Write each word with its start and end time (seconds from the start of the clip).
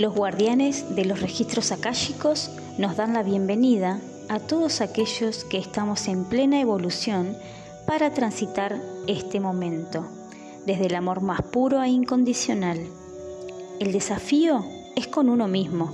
Los 0.00 0.14
guardianes 0.14 0.96
de 0.96 1.04
los 1.04 1.20
registros 1.20 1.72
akáshicos 1.72 2.50
nos 2.78 2.96
dan 2.96 3.12
la 3.12 3.22
bienvenida 3.22 4.00
a 4.30 4.40
todos 4.40 4.80
aquellos 4.80 5.44
que 5.44 5.58
estamos 5.58 6.08
en 6.08 6.24
plena 6.24 6.58
evolución 6.58 7.36
para 7.86 8.14
transitar 8.14 8.80
este 9.06 9.40
momento, 9.40 10.06
desde 10.64 10.86
el 10.86 10.94
amor 10.94 11.20
más 11.20 11.42
puro 11.42 11.82
e 11.82 11.88
incondicional. 11.90 12.80
El 13.78 13.92
desafío 13.92 14.64
es 14.96 15.06
con 15.06 15.28
uno 15.28 15.48
mismo, 15.48 15.92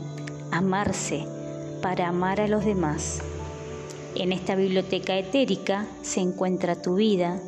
amarse 0.52 1.26
para 1.82 2.06
amar 2.06 2.40
a 2.40 2.46
los 2.46 2.64
demás. 2.64 3.18
En 4.14 4.30
esta 4.30 4.54
biblioteca 4.54 5.18
etérica 5.18 5.84
se 6.02 6.20
encuentra 6.20 6.80
tu 6.80 6.94
vida, 6.94 7.40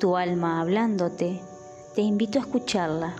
tu 0.00 0.16
alma 0.16 0.60
hablándote. 0.60 1.40
Te 1.94 2.02
invito 2.02 2.40
a 2.40 2.42
escucharla. 2.42 3.14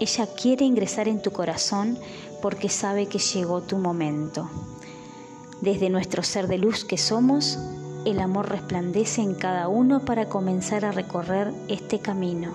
Ella 0.00 0.26
quiere 0.26 0.64
ingresar 0.64 1.08
en 1.08 1.20
tu 1.20 1.32
corazón 1.32 1.98
porque 2.40 2.68
sabe 2.68 3.06
que 3.06 3.18
llegó 3.18 3.62
tu 3.62 3.78
momento. 3.78 4.48
Desde 5.60 5.90
nuestro 5.90 6.22
ser 6.22 6.46
de 6.46 6.58
luz 6.58 6.84
que 6.84 6.98
somos, 6.98 7.58
el 8.04 8.20
amor 8.20 8.48
resplandece 8.48 9.22
en 9.22 9.34
cada 9.34 9.66
uno 9.66 10.04
para 10.04 10.28
comenzar 10.28 10.84
a 10.84 10.92
recorrer 10.92 11.52
este 11.66 11.98
camino, 11.98 12.54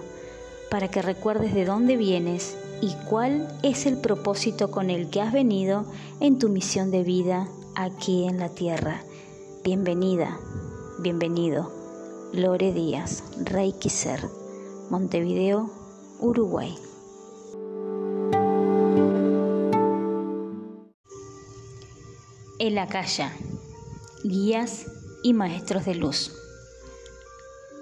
para 0.70 0.88
que 0.88 1.02
recuerdes 1.02 1.54
de 1.54 1.66
dónde 1.66 1.98
vienes 1.98 2.56
y 2.82 2.94
cuál 3.10 3.48
es 3.62 3.86
el 3.86 3.98
propósito 3.98 4.72
con 4.72 4.90
el 4.90 5.10
que 5.10 5.22
has 5.22 5.34
venido 5.34 5.86
en 6.22 6.40
tu 6.40 6.48
misión 6.50 6.92
de 6.92 7.04
vida 7.04 7.48
aquí 7.76 8.26
en 8.26 8.40
la 8.40 8.50
tierra. 8.50 9.04
Bienvenida, 9.64 10.40
bienvenido. 11.00 11.72
Lore 12.34 12.74
Díaz, 12.74 13.24
Reiki 13.44 13.90
Ser, 13.90 14.22
Montevideo, 14.90 15.70
Uruguay. 16.20 16.76
El 22.64 22.78
Akasha, 22.78 23.34
guías 24.24 24.86
y 25.22 25.34
maestros 25.34 25.84
de 25.84 25.96
luz. 25.96 26.32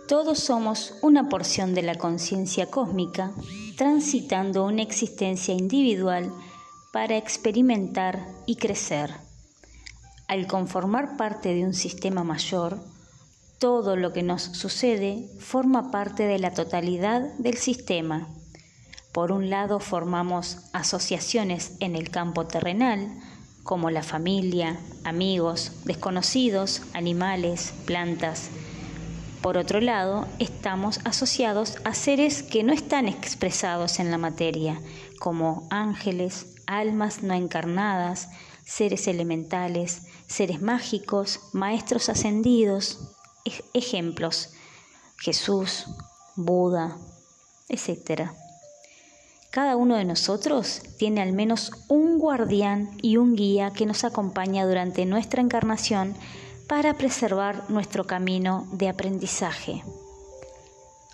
Todos 0.08 0.40
somos 0.40 0.96
una 1.04 1.30
porción 1.30 1.76
de 1.76 1.84
la 1.84 2.00
conciencia 2.00 2.66
cósmica 2.66 3.32
transitando 3.78 4.66
una 4.66 4.82
existencia 4.82 5.54
individual 5.54 6.34
para 6.92 7.16
experimentar 7.16 8.26
y 8.48 8.56
crecer. 8.56 9.12
Al 10.28 10.48
conformar 10.48 11.16
parte 11.16 11.54
de 11.54 11.64
un 11.64 11.76
sistema 11.76 12.24
mayor, 12.24 12.80
todo 13.60 13.96
lo 13.96 14.14
que 14.14 14.24
nos 14.24 14.42
sucede 14.42 15.30
forma 15.38 15.92
parte 15.92 16.24
de 16.24 16.40
la 16.40 16.56
totalidad 16.56 17.22
del 17.38 17.58
sistema. 17.58 18.30
Por 19.12 19.32
un 19.32 19.52
lado 19.52 19.80
formamos 19.80 20.58
asociaciones 20.74 21.74
en 21.82 21.96
el 21.96 22.10
campo 22.10 22.48
terrenal, 22.48 23.16
como 23.64 23.90
la 23.90 24.04
familia, 24.04 24.80
amigos, 25.04 25.72
desconocidos, 25.86 26.82
animales, 26.94 27.74
plantas. 27.86 28.50
Por 29.42 29.58
otro 29.58 29.82
lado, 29.82 30.28
estamos 30.40 31.00
asociados 31.04 31.78
a 31.84 31.94
seres 31.94 32.44
que 32.44 32.64
no 32.64 32.74
están 32.74 33.08
expresados 33.08 34.00
en 34.00 34.12
la 34.12 34.18
materia, 34.18 34.80
como 35.20 35.68
ángeles, 35.72 36.56
almas 36.68 37.24
no 37.24 37.34
encarnadas, 37.34 38.30
seres 38.64 39.08
elementales, 39.08 40.04
seres 40.28 40.62
mágicos, 40.62 41.40
maestros 41.54 42.10
ascendidos, 42.10 43.00
ejemplos, 43.74 44.54
Jesús, 45.18 45.86
Buda, 46.36 46.98
etc. 47.68 48.32
Cada 49.52 49.76
uno 49.76 49.98
de 49.98 50.06
nosotros 50.06 50.82
tiene 50.98 51.22
al 51.22 51.34
menos 51.34 51.74
un 51.90 52.20
guardián 52.20 52.90
y 53.02 53.18
un 53.18 53.36
guía 53.36 53.72
que 53.72 53.86
nos 53.86 54.06
acompaña 54.06 54.66
durante 54.66 55.06
nuestra 55.06 55.42
encarnación 55.42 56.16
para 56.70 56.94
preservar 56.94 57.70
nuestro 57.70 58.06
camino 58.06 58.66
de 58.72 58.88
aprendizaje. 58.88 59.84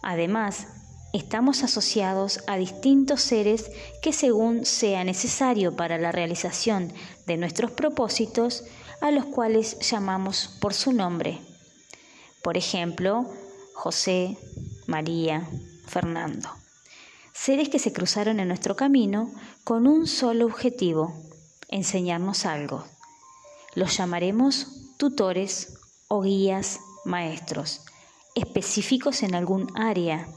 Además, 0.03 0.67
estamos 1.13 1.63
asociados 1.63 2.43
a 2.45 2.57
distintos 2.57 3.21
seres 3.21 3.71
que 4.03 4.13
según 4.13 4.67
sea 4.67 5.03
necesario 5.03 5.75
para 5.75 5.97
la 5.97 6.11
realización 6.11 6.93
de 7.25 7.37
nuestros 7.37 7.71
propósitos, 7.71 8.65
a 9.01 9.09
los 9.09 9.25
cuales 9.25 9.79
llamamos 9.79 10.57
por 10.61 10.75
su 10.75 10.93
nombre. 10.93 11.39
Por 12.43 12.55
ejemplo, 12.55 13.25
José, 13.73 14.37
María, 14.85 15.49
Fernando 15.87 16.66
seres 17.47 17.69
que 17.69 17.79
se 17.79 17.93
cruzaron 17.93 18.41
en 18.41 18.49
nuestro 18.49 18.75
camino 18.75 19.31
con 19.63 19.87
un 19.87 20.05
solo 20.05 20.45
objetivo, 20.45 21.13
enseñarnos 21.69 22.45
algo. 22.45 22.83
Los 23.73 23.95
llamaremos 23.95 24.67
tutores 24.97 25.79
o 26.09 26.21
guías 26.21 26.81
maestros, 27.05 27.85
específicos 28.35 29.23
en 29.23 29.33
algún 29.33 29.71
área, 29.77 30.27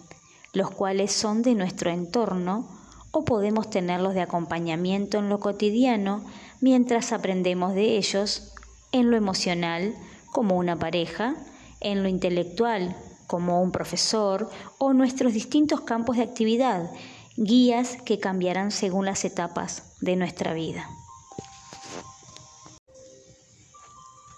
los 0.52 0.70
cuales 0.70 1.10
son 1.10 1.42
de 1.42 1.56
nuestro 1.56 1.90
entorno 1.90 2.68
o 3.10 3.24
podemos 3.24 3.70
tenerlos 3.70 4.14
de 4.14 4.20
acompañamiento 4.20 5.18
en 5.18 5.28
lo 5.30 5.40
cotidiano 5.40 6.24
mientras 6.60 7.10
aprendemos 7.10 7.74
de 7.74 7.96
ellos 7.96 8.52
en 8.92 9.10
lo 9.10 9.16
emocional 9.16 9.96
como 10.30 10.56
una 10.56 10.78
pareja, 10.78 11.34
en 11.80 12.04
lo 12.04 12.08
intelectual 12.08 12.94
como 13.30 13.62
un 13.62 13.70
profesor 13.70 14.50
o 14.78 14.92
nuestros 14.92 15.32
distintos 15.32 15.82
campos 15.82 16.16
de 16.16 16.24
actividad, 16.24 16.90
guías 17.36 17.96
que 18.04 18.18
cambiarán 18.18 18.72
según 18.72 19.06
las 19.06 19.24
etapas 19.24 19.94
de 20.00 20.16
nuestra 20.16 20.52
vida. 20.52 20.88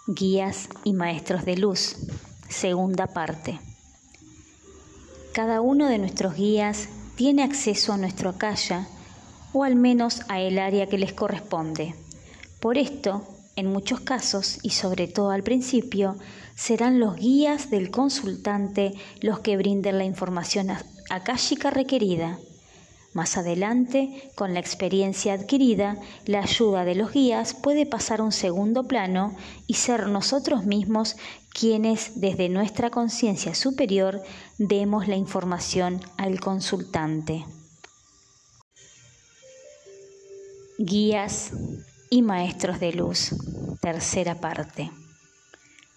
Guías 0.07 0.69
y 0.85 0.93
maestros 0.93 1.47
de 1.47 1.57
luz, 1.57 1.97
segunda 2.51 3.07
parte. 3.07 3.59
Cada 5.33 5.63
uno 5.63 5.87
de 5.87 5.97
nuestros 5.97 6.35
guías 6.35 6.91
tiene 7.17 7.45
acceso 7.45 7.95
a 7.95 7.97
nuestro 7.97 8.29
acaya 8.29 8.87
o 9.55 9.65
al 9.65 9.75
menos 9.75 10.21
a 10.29 10.39
el 10.39 10.59
área 10.59 10.87
que 10.87 10.99
les 10.99 11.15
corresponde. 11.15 11.95
Por 12.61 12.77
esto, 12.77 13.27
en 13.57 13.67
muchos 13.67 14.01
casos, 14.01 14.59
y 14.63 14.71
sobre 14.71 15.09
todo 15.09 15.31
al 15.31 15.43
principio, 15.43 16.17
serán 16.55 17.01
los 17.01 17.17
guías 17.17 17.71
del 17.71 17.91
consultante 17.91 18.95
los 19.21 19.41
que 19.41 19.57
brinden 19.57 19.99
la 19.99 20.05
información 20.05 20.71
akáshica 21.11 21.71
requerida. 21.71 22.39
Más 23.15 23.37
adelante, 23.37 24.31
con 24.35 24.55
la 24.55 24.61
experiencia 24.61 25.35
adquirida, 25.35 25.99
la 26.25 26.41
ayuda 26.41 26.87
de 26.87 26.95
los 26.95 27.13
guías 27.13 27.53
puede 27.53 27.85
pasar 27.85 28.21
a 28.21 28.25
un 28.25 28.33
segundo 28.33 28.85
plano 28.85 29.37
y 29.67 29.75
ser 29.75 30.09
nosotros 30.09 30.65
mismos 30.65 31.17
quienes 31.53 32.21
desde 32.21 32.49
nuestra 32.49 32.89
conciencia 32.89 33.55
superior 33.55 34.23
demos 34.57 35.09
la 35.09 35.17
información 35.17 36.01
al 36.17 36.41
consultante. 36.41 37.45
Guías 40.79 41.53
y 42.13 42.21
maestros 42.21 42.79
de 42.79 42.93
luz. 42.93 43.35
Tercera 43.81 44.35
parte. 44.35 44.91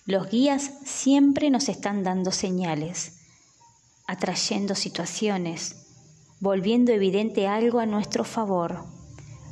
Los 0.06 0.30
guías 0.30 0.72
siempre 0.86 1.50
nos 1.50 1.68
están 1.68 2.06
dando 2.06 2.32
señales, 2.32 3.18
atrayendo 4.08 4.76
situaciones, 4.76 5.76
volviendo 6.40 6.94
evidente 6.94 7.48
algo 7.50 7.80
a 7.80 7.86
nuestro 7.86 8.24
favor, 8.24 8.86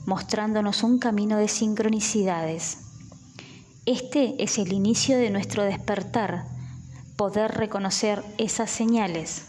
mostrándonos 0.05 0.83
un 0.83 0.99
camino 0.99 1.35
de 1.35 1.49
sincronicidades. 1.49 2.77
Este 3.85 4.41
es 4.41 4.57
el 4.57 4.71
inicio 4.71 5.17
de 5.17 5.31
nuestro 5.31 5.63
despertar, 5.63 6.45
poder 7.17 7.51
reconocer 7.51 8.23
esas 8.37 8.71
señales. 8.71 9.47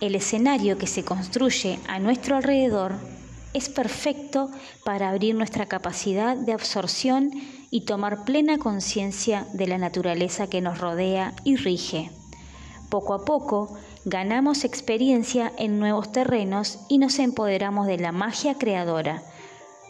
El 0.00 0.14
escenario 0.14 0.76
que 0.76 0.86
se 0.86 1.02
construye 1.02 1.80
a 1.88 1.98
nuestro 1.98 2.36
alrededor 2.36 3.19
es 3.52 3.68
perfecto 3.68 4.50
para 4.84 5.10
abrir 5.10 5.34
nuestra 5.34 5.66
capacidad 5.66 6.36
de 6.36 6.52
absorción 6.52 7.32
y 7.70 7.82
tomar 7.82 8.24
plena 8.24 8.58
conciencia 8.58 9.46
de 9.52 9.66
la 9.66 9.78
naturaleza 9.78 10.48
que 10.48 10.60
nos 10.60 10.78
rodea 10.78 11.34
y 11.44 11.56
rige. 11.56 12.10
Poco 12.88 13.14
a 13.14 13.24
poco 13.24 13.76
ganamos 14.04 14.64
experiencia 14.64 15.52
en 15.58 15.78
nuevos 15.78 16.10
terrenos 16.10 16.80
y 16.88 16.98
nos 16.98 17.18
empoderamos 17.18 17.86
de 17.86 17.98
la 17.98 18.12
magia 18.12 18.54
creadora. 18.54 19.22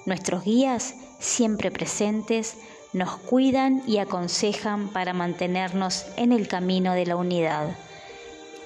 Nuestros 0.06 0.44
guías, 0.44 0.94
siempre 1.18 1.70
presentes, 1.70 2.56
nos 2.92 3.16
cuidan 3.16 3.82
y 3.86 3.98
aconsejan 3.98 4.88
para 4.88 5.12
mantenernos 5.12 6.06
en 6.16 6.32
el 6.32 6.48
camino 6.48 6.92
de 6.92 7.06
la 7.06 7.16
unidad. 7.16 7.76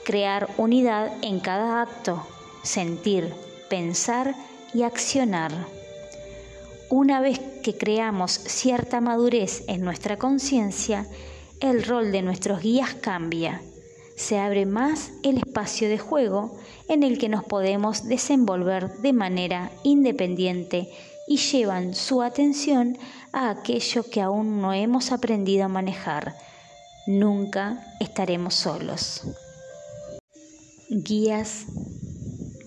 Crear 0.04 0.48
unidad 0.56 1.12
en 1.22 1.40
cada 1.40 1.82
acto, 1.82 2.26
sentir, 2.62 3.32
pensar 3.68 4.34
y 4.74 4.82
accionar. 4.82 5.52
Una 6.90 7.20
vez 7.20 7.40
que 7.62 7.76
creamos 7.76 8.32
cierta 8.32 9.00
madurez 9.00 9.64
en 9.68 9.82
nuestra 9.82 10.18
conciencia, 10.18 11.06
el 11.60 11.84
rol 11.84 12.12
de 12.12 12.22
nuestros 12.22 12.60
guías 12.60 12.94
cambia. 12.94 13.62
Se 14.16 14.38
abre 14.38 14.66
más 14.66 15.10
el 15.22 15.38
espacio 15.38 15.88
de 15.88 15.98
juego 15.98 16.56
en 16.88 17.02
el 17.02 17.18
que 17.18 17.28
nos 17.28 17.44
podemos 17.44 18.04
desenvolver 18.04 18.92
de 18.98 19.12
manera 19.12 19.70
independiente 19.82 20.88
y 21.26 21.38
llevan 21.38 21.94
su 21.94 22.22
atención 22.22 22.98
a 23.32 23.50
aquello 23.50 24.08
que 24.08 24.20
aún 24.20 24.60
no 24.60 24.72
hemos 24.72 25.10
aprendido 25.10 25.64
a 25.64 25.68
manejar. 25.68 26.36
Nunca 27.06 27.82
estaremos 27.98 28.54
solos. 28.54 29.22
Guías 30.90 31.64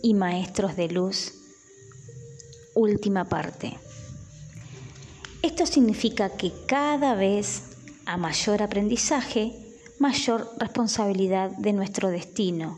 y 0.01 0.13
maestros 0.13 0.75
de 0.75 0.89
luz. 0.89 1.33
Última 2.79 3.25
parte. 3.25 3.73
Esto 5.41 5.65
significa 5.65 6.37
que 6.37 6.51
cada 6.67 7.15
vez 7.15 7.75
a 8.05 8.17
mayor 8.17 8.61
aprendizaje, 8.61 9.51
mayor 9.97 10.47
responsabilidad 10.59 11.49
de 11.49 11.73
nuestro 11.73 12.09
destino. 12.09 12.77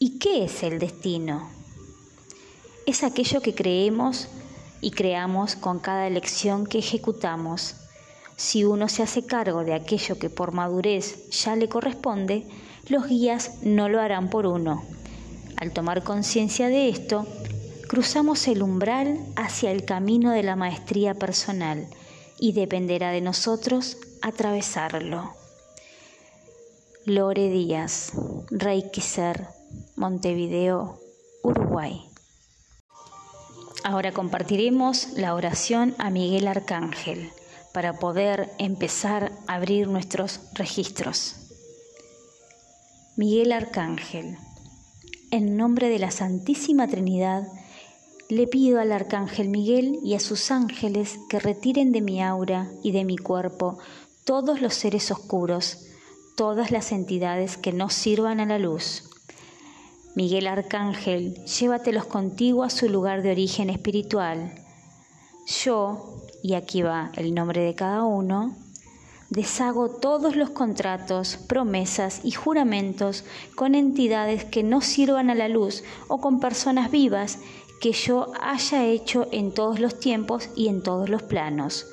¿Y 0.00 0.18
qué 0.18 0.42
es 0.42 0.64
el 0.64 0.80
destino? 0.80 1.48
Es 2.84 3.04
aquello 3.04 3.40
que 3.42 3.54
creemos 3.54 4.26
y 4.80 4.90
creamos 4.90 5.54
con 5.54 5.78
cada 5.78 6.08
elección 6.08 6.66
que 6.66 6.80
ejecutamos. 6.80 7.76
Si 8.34 8.64
uno 8.64 8.88
se 8.88 9.04
hace 9.04 9.24
cargo 9.24 9.62
de 9.62 9.74
aquello 9.74 10.18
que 10.18 10.30
por 10.30 10.50
madurez 10.50 11.30
ya 11.30 11.54
le 11.54 11.68
corresponde, 11.68 12.44
los 12.88 13.06
guías 13.06 13.62
no 13.62 13.88
lo 13.88 14.00
harán 14.00 14.30
por 14.30 14.46
uno. 14.46 14.82
Al 15.58 15.70
tomar 15.72 16.02
conciencia 16.02 16.66
de 16.66 16.88
esto, 16.88 17.24
cruzamos 17.92 18.48
el 18.48 18.62
umbral 18.62 19.20
hacia 19.36 19.70
el 19.70 19.84
camino 19.84 20.30
de 20.30 20.42
la 20.42 20.56
maestría 20.56 21.12
personal 21.12 21.86
y 22.38 22.52
dependerá 22.52 23.10
de 23.10 23.20
nosotros 23.20 23.98
atravesarlo. 24.22 25.34
Lore 27.04 27.50
Díaz, 27.50 28.12
Reiki 28.50 29.02
Ser, 29.02 29.46
Montevideo, 29.94 30.98
Uruguay. 31.42 32.00
Ahora 33.84 34.12
compartiremos 34.12 35.08
la 35.16 35.34
oración 35.34 35.94
a 35.98 36.08
Miguel 36.08 36.48
Arcángel 36.48 37.30
para 37.74 37.98
poder 37.98 38.48
empezar 38.56 39.32
a 39.46 39.56
abrir 39.56 39.86
nuestros 39.88 40.40
registros. 40.54 41.34
Miguel 43.16 43.52
Arcángel, 43.52 44.38
en 45.30 45.58
nombre 45.58 45.90
de 45.90 45.98
la 45.98 46.10
Santísima 46.10 46.88
Trinidad, 46.88 47.46
le 48.32 48.46
pido 48.46 48.80
al 48.80 48.92
Arcángel 48.92 49.48
Miguel 49.48 49.98
y 50.02 50.14
a 50.14 50.20
sus 50.20 50.50
ángeles 50.50 51.18
que 51.28 51.38
retiren 51.38 51.92
de 51.92 52.00
mi 52.00 52.22
aura 52.22 52.70
y 52.82 52.92
de 52.92 53.04
mi 53.04 53.16
cuerpo 53.16 53.78
todos 54.24 54.60
los 54.60 54.74
seres 54.74 55.10
oscuros, 55.10 55.86
todas 56.36 56.70
las 56.70 56.92
entidades 56.92 57.56
que 57.56 57.72
no 57.72 57.88
sirvan 57.90 58.40
a 58.40 58.46
la 58.46 58.58
luz 58.58 59.04
Miguel 60.14 60.46
Arcángel, 60.46 61.42
llévatelos 61.46 62.04
contigo 62.04 62.64
a 62.64 62.70
su 62.70 62.86
lugar 62.90 63.22
de 63.22 63.30
origen 63.30 63.70
espiritual. 63.70 64.52
Yo, 65.46 66.18
y 66.42 66.52
aquí 66.52 66.82
va 66.82 67.10
el 67.16 67.34
nombre 67.34 67.62
de 67.62 67.74
cada 67.74 68.04
uno, 68.04 68.54
deshago 69.30 69.88
todos 69.88 70.36
los 70.36 70.50
contratos, 70.50 71.38
promesas 71.48 72.20
y 72.24 72.32
juramentos 72.32 73.24
con 73.54 73.74
entidades 73.74 74.44
que 74.44 74.62
no 74.62 74.82
sirvan 74.82 75.30
a 75.30 75.34
la 75.34 75.48
luz 75.48 75.82
o 76.08 76.20
con 76.20 76.40
personas 76.40 76.90
vivas 76.90 77.38
que 77.82 77.92
yo 77.92 78.32
haya 78.40 78.86
hecho 78.86 79.28
en 79.30 79.52
todos 79.52 79.78
los 79.78 80.00
tiempos 80.00 80.48
y 80.56 80.68
en 80.68 80.82
todos 80.82 81.10
los 81.10 81.22
planos. 81.22 81.86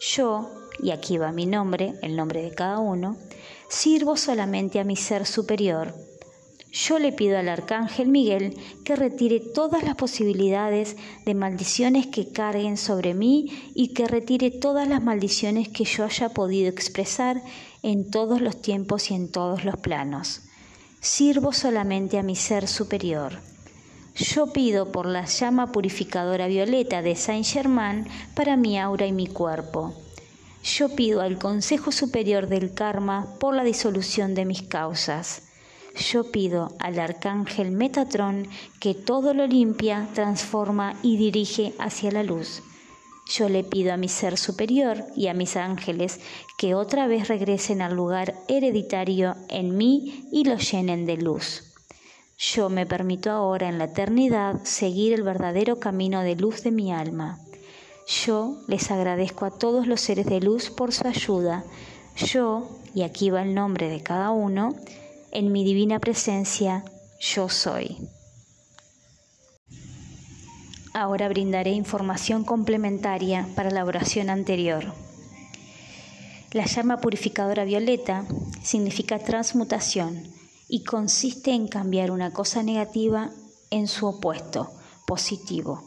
Yo, 0.00 0.48
y 0.80 0.92
aquí 0.92 1.18
va 1.18 1.32
mi 1.32 1.46
nombre, 1.46 1.94
el 2.02 2.14
nombre 2.14 2.42
de 2.42 2.54
cada 2.54 2.78
uno, 2.78 3.16
sirvo 3.68 4.16
solamente 4.16 4.78
a 4.78 4.84
mi 4.84 4.94
ser 4.94 5.26
superior 5.26 5.92
yo 6.72 7.00
le 7.00 7.12
pido 7.12 7.36
al 7.36 7.48
Arcángel 7.48 8.08
Miguel 8.08 8.56
que 8.84 8.94
retire 8.94 9.40
todas 9.40 9.82
las 9.82 9.96
posibilidades 9.96 10.96
de 11.26 11.34
maldiciones 11.34 12.06
que 12.06 12.30
carguen 12.30 12.76
sobre 12.76 13.12
mí 13.12 13.72
y 13.74 13.88
que 13.88 14.06
retire 14.06 14.50
todas 14.50 14.86
las 14.88 15.02
maldiciones 15.02 15.68
que 15.68 15.84
yo 15.84 16.04
haya 16.04 16.28
podido 16.28 16.68
expresar 16.68 17.42
en 17.82 18.10
todos 18.10 18.40
los 18.40 18.62
tiempos 18.62 19.10
y 19.10 19.14
en 19.14 19.32
todos 19.32 19.64
los 19.64 19.76
planos. 19.78 20.42
Sirvo 21.00 21.52
solamente 21.52 22.18
a 22.18 22.22
mi 22.22 22.36
ser 22.36 22.68
superior. 22.68 23.40
Yo 24.14 24.52
pido 24.52 24.92
por 24.92 25.06
la 25.06 25.24
llama 25.26 25.72
purificadora 25.72 26.46
violeta 26.46 27.02
de 27.02 27.16
Saint 27.16 27.46
Germain 27.46 28.06
para 28.34 28.56
mi 28.56 28.78
aura 28.78 29.06
y 29.06 29.12
mi 29.12 29.26
cuerpo. 29.26 29.94
Yo 30.62 30.94
pido 30.94 31.20
al 31.22 31.38
Consejo 31.38 31.92
Superior 31.92 32.46
del 32.48 32.74
Karma 32.74 33.26
por 33.38 33.54
la 33.54 33.64
disolución 33.64 34.34
de 34.34 34.44
mis 34.44 34.62
causas 34.62 35.50
yo 35.94 36.30
pido 36.30 36.72
al 36.78 36.98
arcángel 36.98 37.72
Metatrón 37.72 38.48
que 38.80 38.94
todo 38.94 39.34
lo 39.34 39.46
limpia, 39.46 40.08
transforma 40.14 40.98
y 41.02 41.16
dirige 41.16 41.74
hacia 41.78 42.10
la 42.10 42.22
luz. 42.22 42.62
Yo 43.26 43.48
le 43.48 43.64
pido 43.64 43.92
a 43.92 43.96
mi 43.96 44.08
ser 44.08 44.36
superior 44.36 45.04
y 45.14 45.28
a 45.28 45.34
mis 45.34 45.56
ángeles 45.56 46.20
que 46.58 46.74
otra 46.74 47.06
vez 47.06 47.28
regresen 47.28 47.80
al 47.82 47.94
lugar 47.94 48.34
hereditario 48.48 49.36
en 49.48 49.76
mí 49.76 50.28
y 50.32 50.44
lo 50.44 50.56
llenen 50.56 51.06
de 51.06 51.16
luz. 51.16 51.69
Yo 52.42 52.70
me 52.70 52.86
permito 52.86 53.30
ahora 53.30 53.68
en 53.68 53.76
la 53.76 53.84
eternidad 53.84 54.64
seguir 54.64 55.12
el 55.12 55.22
verdadero 55.22 55.78
camino 55.78 56.22
de 56.22 56.36
luz 56.36 56.62
de 56.62 56.70
mi 56.70 56.90
alma. 56.90 57.38
Yo 58.08 58.56
les 58.66 58.90
agradezco 58.90 59.44
a 59.44 59.50
todos 59.50 59.86
los 59.86 60.00
seres 60.00 60.24
de 60.24 60.40
luz 60.40 60.70
por 60.70 60.94
su 60.94 61.06
ayuda. 61.06 61.64
Yo, 62.16 62.66
y 62.94 63.02
aquí 63.02 63.28
va 63.28 63.42
el 63.42 63.54
nombre 63.54 63.90
de 63.90 64.02
cada 64.02 64.30
uno, 64.30 64.74
en 65.32 65.52
mi 65.52 65.64
divina 65.64 65.98
presencia, 65.98 66.82
yo 67.20 67.50
soy. 67.50 67.98
Ahora 70.94 71.28
brindaré 71.28 71.72
información 71.72 72.44
complementaria 72.44 73.46
para 73.54 73.70
la 73.70 73.84
oración 73.84 74.30
anterior. 74.30 74.94
La 76.52 76.64
llama 76.64 77.02
purificadora 77.02 77.64
violeta 77.64 78.24
significa 78.62 79.18
transmutación 79.18 80.39
y 80.70 80.84
consiste 80.84 81.52
en 81.52 81.66
cambiar 81.66 82.10
una 82.12 82.32
cosa 82.32 82.62
negativa 82.62 83.30
en 83.70 83.88
su 83.88 84.06
opuesto, 84.06 84.70
positivo. 85.06 85.82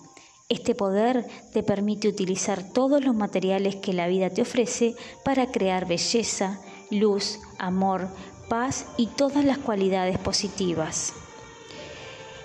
Este 0.49 0.75
poder 0.75 1.25
te 1.53 1.63
permite 1.63 2.09
utilizar 2.09 2.63
todos 2.73 3.03
los 3.03 3.15
materiales 3.15 3.77
que 3.77 3.93
la 3.93 4.07
vida 4.07 4.29
te 4.29 4.41
ofrece 4.41 4.95
para 5.23 5.47
crear 5.47 5.87
belleza, 5.87 6.59
luz, 6.91 7.39
amor, 7.57 8.09
paz 8.49 8.85
y 8.97 9.07
todas 9.07 9.45
las 9.45 9.57
cualidades 9.57 10.19
positivas. 10.19 11.13